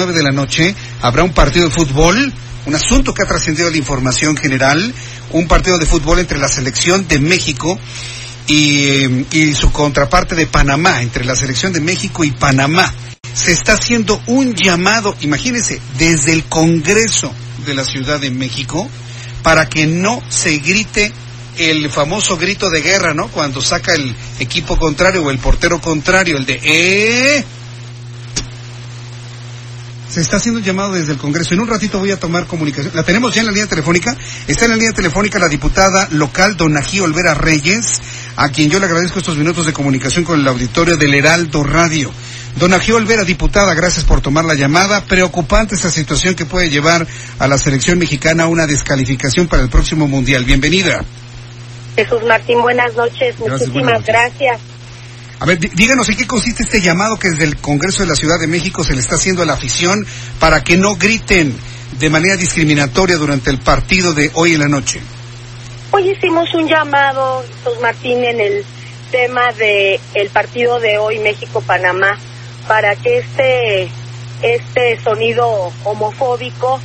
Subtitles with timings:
[0.00, 2.32] 9 de la noche habrá un partido de fútbol,
[2.64, 4.94] un asunto que ha trascendido la información general,
[5.30, 7.78] un partido de fútbol entre la selección de México
[8.46, 12.94] y, y su contraparte de Panamá, entre la selección de México y Panamá.
[13.34, 17.30] Se está haciendo un llamado, imagínense, desde el Congreso
[17.66, 18.88] de la Ciudad de México
[19.42, 21.12] para que no se grite
[21.58, 23.28] el famoso grito de guerra, ¿no?
[23.28, 27.44] Cuando saca el equipo contrario o el portero contrario, el de ¡eh!
[30.10, 31.54] Se está haciendo un llamado desde el Congreso.
[31.54, 32.92] En un ratito voy a tomar comunicación.
[32.96, 34.16] La tenemos ya en la línea telefónica.
[34.48, 38.00] Está en la línea telefónica la diputada local Donají Olvera Reyes,
[38.34, 42.10] a quien yo le agradezco estos minutos de comunicación con el auditorio del Heraldo Radio.
[42.58, 45.04] Donají Olvera, diputada, gracias por tomar la llamada.
[45.04, 47.06] Preocupante esta situación que puede llevar
[47.38, 50.44] a la selección mexicana a una descalificación para el próximo Mundial.
[50.44, 51.04] Bienvenida.
[51.94, 53.36] Jesús Martín, buenas noches.
[53.38, 54.06] Gracias, Muchísimas buenas noches.
[54.08, 54.60] gracias.
[55.40, 58.14] A ver, dí- díganos en qué consiste este llamado que desde el Congreso de la
[58.14, 60.06] Ciudad de México se le está haciendo a la afición
[60.38, 61.56] para que no griten
[61.98, 65.00] de manera discriminatoria durante el partido de hoy en la noche.
[65.92, 68.64] Hoy hicimos un llamado, Jesús Martín, en el
[69.10, 72.18] tema de el partido de hoy México-Panamá
[72.68, 73.88] para que este,
[74.42, 76.78] este sonido homofóbico,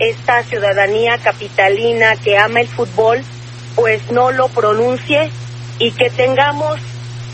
[0.00, 3.22] esta ciudadanía capitalina que ama el fútbol,
[3.76, 5.30] pues no lo pronuncie
[5.78, 6.78] y que tengamos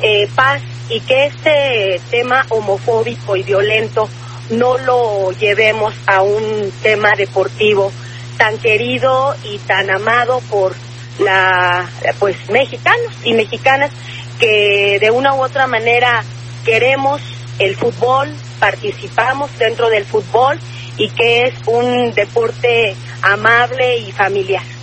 [0.02, 4.08] eh, paz y que este tema homofóbico y violento
[4.50, 7.92] no lo llevemos a un tema deportivo
[8.36, 10.74] tan querido y tan amado por
[11.18, 13.90] la pues mexicanos y mexicanas
[14.38, 16.22] que de una u otra manera
[16.64, 17.22] queremos
[17.58, 20.58] el fútbol, participamos dentro del fútbol
[20.98, 24.75] y que es un deporte amable y familiar.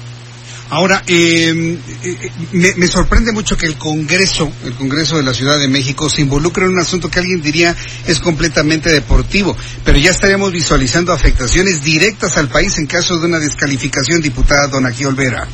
[0.74, 5.68] Ahora, eh, eh, me, sorprende mucho que el Congreso, el Congreso de la Ciudad de
[5.68, 7.76] México, se involucre en un asunto que alguien diría
[8.08, 13.38] es completamente deportivo, pero ya estaríamos visualizando afectaciones directas al país en caso de una
[13.38, 15.48] descalificación, diputada Donají Olvera.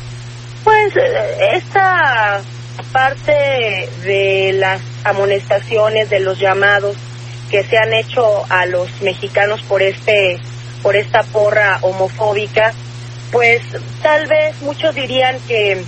[0.64, 2.40] Pues eh, esta
[2.90, 6.96] parte de las amonestaciones, de los llamados
[7.50, 10.38] que se han hecho a los mexicanos por este,
[10.82, 12.72] por esta porra homofóbica,
[13.30, 13.62] pues
[14.02, 15.82] tal vez muchos dirían que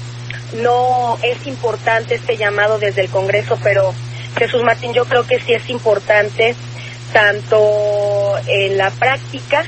[0.62, 3.94] no es importante este llamado desde el Congreso, pero
[4.36, 6.54] Jesús Martín, yo creo que sí es importante
[7.12, 9.64] tanto en la práctica,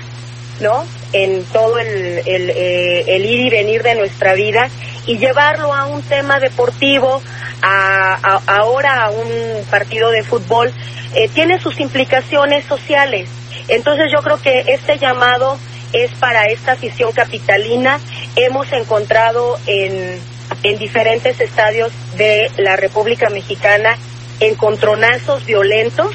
[0.60, 0.84] ¿no?
[1.12, 4.68] En todo el, el, eh, el ir y venir de nuestra vida
[5.06, 7.22] y llevarlo a un tema deportivo,
[7.62, 10.72] a, ahora a un partido de fútbol,
[11.14, 13.28] eh, tiene sus implicaciones sociales.
[13.68, 15.58] Entonces yo creo que este llamado
[15.94, 17.98] es para esta afición capitalina.
[18.36, 20.18] Hemos encontrado en,
[20.62, 23.96] en diferentes estadios de la República Mexicana
[24.40, 26.14] encontronazos violentos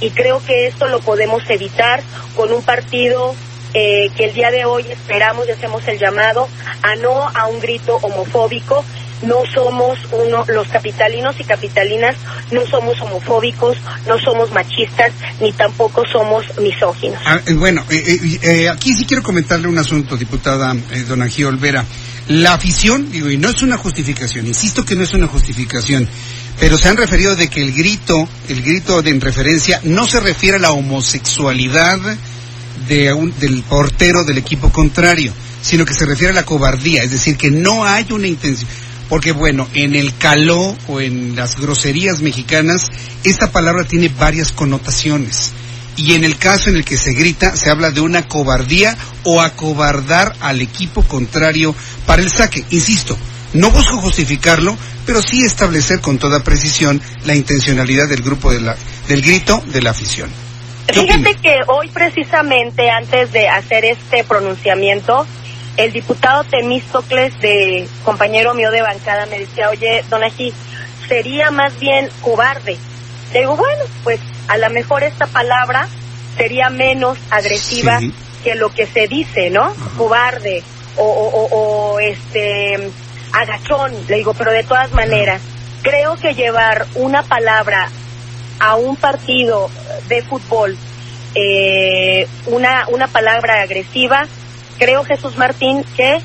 [0.00, 2.02] y creo que esto lo podemos evitar
[2.36, 3.34] con un partido
[3.72, 6.48] eh, que el día de hoy esperamos y hacemos el llamado
[6.82, 8.84] a no a un grito homofóbico.
[9.22, 12.14] No somos uno, los capitalinos y capitalinas
[12.50, 13.76] no somos homofóbicos,
[14.06, 17.20] no somos machistas, ni tampoco somos misóginos.
[17.24, 21.84] Ah, eh, bueno, eh, eh, aquí sí quiero comentarle un asunto, diputada eh, Donají Olvera.
[22.28, 26.08] La afición, digo, y no es una justificación, insisto que no es una justificación,
[26.58, 30.20] pero se han referido de que el grito, el grito de en referencia, no se
[30.20, 31.98] refiere a la homosexualidad
[32.88, 35.32] de un- del portero del equipo contrario,
[35.62, 38.68] sino que se refiere a la cobardía, es decir, que no hay una intención.
[39.08, 42.90] Porque bueno, en el caló o en las groserías mexicanas,
[43.22, 45.52] esta palabra tiene varias connotaciones.
[45.96, 49.40] Y en el caso en el que se grita, se habla de una cobardía o
[49.40, 51.74] acobardar al equipo contrario
[52.06, 52.64] para el saque.
[52.70, 53.16] Insisto,
[53.52, 54.76] no busco justificarlo,
[55.06, 58.76] pero sí establecer con toda precisión la intencionalidad del grupo de la,
[59.08, 60.28] del grito de la afición.
[60.88, 65.26] ¿Qué Fíjate que hoy precisamente antes de hacer este pronunciamiento,
[65.76, 70.52] el diputado Temístocles, de compañero mío de bancada, me decía, oye, don Ají,
[71.08, 72.76] sería más bien cobarde.
[73.32, 75.88] Le digo, bueno, pues a lo mejor esta palabra
[76.36, 78.12] sería menos agresiva Sí.
[78.44, 79.74] que lo que se dice, ¿no?
[79.96, 80.62] Cobarde
[80.96, 82.90] o, o, o- o, este
[83.32, 83.92] agachón.
[84.08, 85.40] Le digo, pero de todas maneras,
[85.82, 87.88] creo que llevar una palabra
[88.60, 89.68] a un partido
[90.08, 90.76] de fútbol
[91.34, 94.26] eh, una, una palabra agresiva,
[94.78, 96.20] creo Jesús Martín que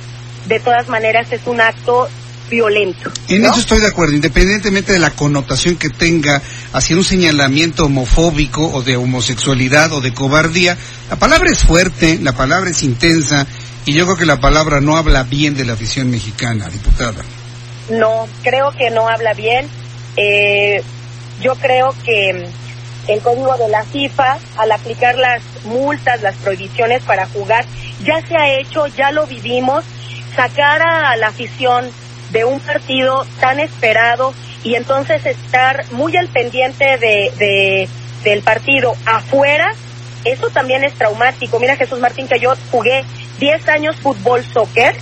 [0.47, 2.07] de todas maneras es un acto
[2.49, 3.11] violento.
[3.27, 6.41] En eso estoy de acuerdo, independientemente de la connotación que tenga
[6.73, 10.75] hacia un señalamiento homofóbico o de homosexualidad o de cobardía,
[11.09, 13.45] la palabra es fuerte, la palabra es intensa
[13.85, 17.23] y yo creo que la palabra no habla bien de la afición mexicana, diputada.
[17.89, 19.67] No, creo que no habla bien.
[20.17, 20.83] Eh,
[21.41, 22.47] yo creo que
[23.09, 27.65] el código de la FIFA, al aplicar las multas, las prohibiciones para jugar,
[28.03, 29.83] ya se ha hecho, ya lo vivimos,
[30.35, 31.89] sacar a la afición
[32.31, 34.33] de un partido tan esperado
[34.63, 37.89] y entonces estar muy al pendiente de,
[38.23, 39.73] del partido afuera,
[40.23, 41.59] eso también es traumático.
[41.59, 43.03] Mira Jesús Martín que yo jugué
[43.39, 44.95] 10 años fútbol soccer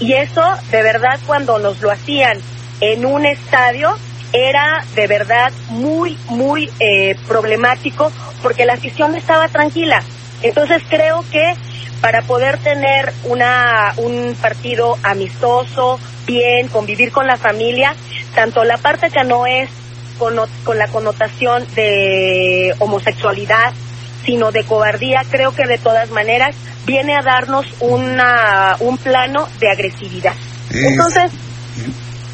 [0.00, 2.38] y eso de verdad cuando nos lo hacían
[2.80, 3.96] en un estadio
[4.32, 10.02] era de verdad muy, muy eh, problemático porque la afición estaba tranquila.
[10.42, 11.54] Entonces creo que
[12.00, 17.94] para poder tener una, un partido amistoso, bien, convivir con la familia,
[18.34, 19.68] tanto la parte que no es
[20.18, 23.72] con, con la connotación de homosexualidad,
[24.24, 26.54] sino de cobardía, creo que de todas maneras
[26.86, 30.34] viene a darnos una, un plano de agresividad.
[30.70, 31.30] Entonces,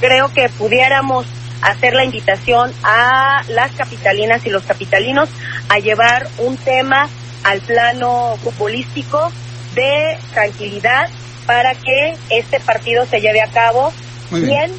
[0.01, 1.27] creo que pudiéramos
[1.65, 5.29] hacer la invitación a las capitalinas y los capitalinos
[5.69, 7.09] a llevar un tema
[7.43, 9.33] al plano futbolístico
[9.75, 11.09] de tranquilidad
[11.47, 13.93] para que este partido se lleve a cabo
[14.31, 14.73] bien.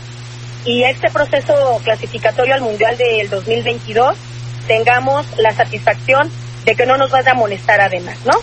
[0.64, 4.16] y este proceso clasificatorio al Mundial del 2022
[4.68, 6.30] tengamos la satisfacción
[6.66, 8.34] de que no nos vaya a molestar además, ¿no?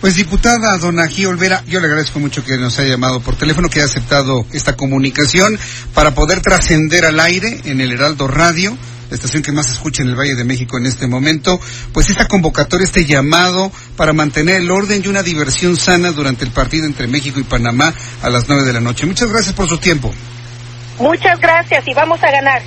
[0.00, 3.80] Pues diputada Dona Olvera, yo le agradezco mucho que nos haya llamado por teléfono, que
[3.80, 5.58] haya aceptado esta comunicación
[5.94, 8.76] para poder trascender al aire en el Heraldo Radio
[9.10, 11.60] la estación que más escucha en el Valle de México en este momento,
[11.92, 16.50] pues esta convocatoria, este llamado para mantener el orden y una diversión sana durante el
[16.50, 19.06] partido entre México y Panamá a las nueve de la noche.
[19.06, 20.12] Muchas gracias por su tiempo.
[20.98, 22.62] Muchas gracias y vamos a ganar.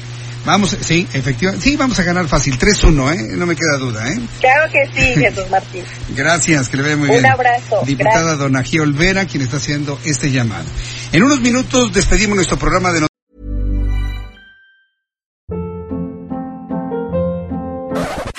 [0.48, 3.36] Vamos, sí, efectivamente, sí, vamos a ganar fácil, 3-1, ¿eh?
[3.36, 4.18] No me queda duda, ¿eh?
[4.40, 5.84] Claro que sí, Jesús Martín.
[6.16, 7.20] Gracias, que le vaya muy bien.
[7.20, 7.82] Un abrazo.
[7.86, 10.64] Diputada Donají Olvera, quien está haciendo este llamado.
[11.12, 13.06] En unos minutos despedimos nuestro programa de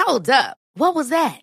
[0.06, 0.56] Hold up.
[0.78, 1.42] What was that?